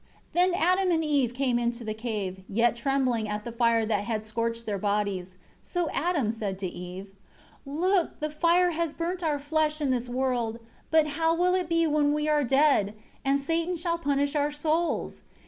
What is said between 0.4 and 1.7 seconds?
Then Adam and Eve came